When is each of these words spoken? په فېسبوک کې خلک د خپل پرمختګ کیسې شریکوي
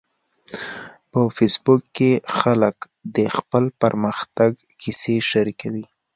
په 1.11 1.19
فېسبوک 1.35 1.81
کې 1.97 2.11
خلک 2.37 2.77
د 3.15 3.17
خپل 3.35 3.63
پرمختګ 3.81 4.51
کیسې 4.81 5.15
شریکوي 5.29 5.85